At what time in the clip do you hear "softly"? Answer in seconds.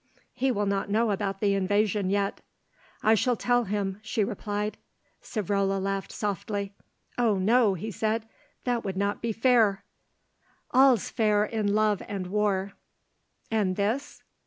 6.11-6.73